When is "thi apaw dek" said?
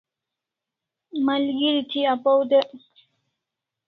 1.91-2.69